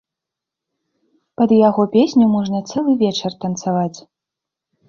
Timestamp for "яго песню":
1.57-2.31